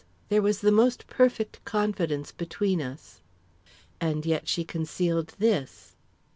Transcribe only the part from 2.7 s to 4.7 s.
us." "And yet she